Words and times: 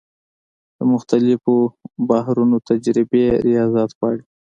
د 0.77 0.79
مختلفو 0.93 1.55
بحرونو 2.09 2.57
تجربې 2.69 3.23
ریاضت 3.45 3.89
غواړي. 3.97 4.23